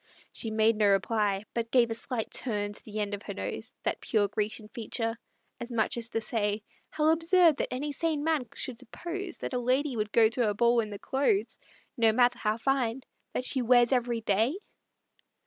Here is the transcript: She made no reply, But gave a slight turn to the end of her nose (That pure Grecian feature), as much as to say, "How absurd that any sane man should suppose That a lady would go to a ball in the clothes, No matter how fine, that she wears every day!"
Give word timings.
She 0.31 0.49
made 0.49 0.77
no 0.77 0.87
reply, 0.87 1.43
But 1.53 1.69
gave 1.69 1.91
a 1.91 1.93
slight 1.93 2.31
turn 2.31 2.73
to 2.73 2.83
the 2.83 2.99
end 2.99 3.13
of 3.13 3.21
her 3.21 3.35
nose 3.35 3.75
(That 3.83 4.01
pure 4.01 4.27
Grecian 4.27 4.67
feature), 4.69 5.15
as 5.59 5.71
much 5.71 5.95
as 5.95 6.09
to 6.09 6.19
say, 6.21 6.63
"How 6.89 7.09
absurd 7.11 7.57
that 7.57 7.71
any 7.71 7.91
sane 7.91 8.23
man 8.23 8.47
should 8.55 8.79
suppose 8.79 9.37
That 9.37 9.53
a 9.53 9.59
lady 9.59 9.95
would 9.95 10.11
go 10.11 10.27
to 10.27 10.49
a 10.49 10.55
ball 10.55 10.79
in 10.79 10.89
the 10.89 10.97
clothes, 10.97 11.59
No 11.97 12.11
matter 12.13 12.39
how 12.39 12.57
fine, 12.57 13.03
that 13.33 13.45
she 13.45 13.61
wears 13.61 13.91
every 13.91 14.21
day!" 14.21 14.57